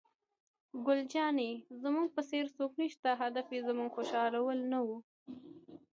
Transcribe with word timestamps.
ګل 0.85 0.99
جانې: 1.13 1.51
زموږ 1.81 2.07
په 2.15 2.21
څېر 2.29 2.45
څوک 2.57 2.71
نشته، 2.81 3.09
هدف 3.21 3.47
یې 3.55 3.61
زموږ 3.67 3.89
خوشحالي 3.97 4.53
نه 4.71 4.79
وه. 4.87 4.97